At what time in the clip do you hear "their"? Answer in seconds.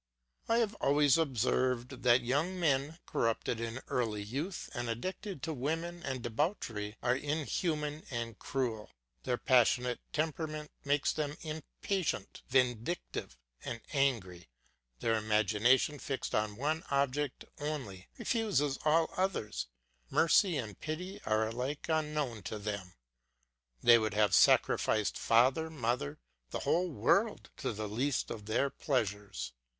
9.25-9.37, 15.01-15.13, 28.47-28.71